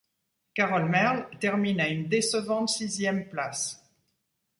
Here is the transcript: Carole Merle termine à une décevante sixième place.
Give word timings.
Carole 0.55 0.89
Merle 0.89 1.29
termine 1.39 1.79
à 1.79 1.87
une 1.87 2.07
décevante 2.07 2.69
sixième 2.69 3.29
place. 3.29 3.83